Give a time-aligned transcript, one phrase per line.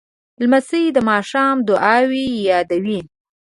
[0.41, 2.99] لمسی د ماښام دعاوې یادوي.